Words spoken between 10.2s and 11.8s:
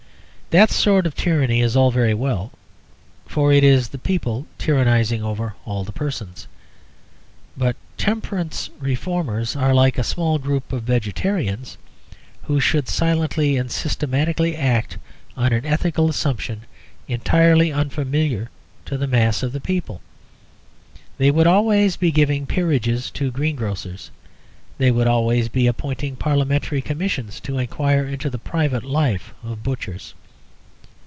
group of vegetarians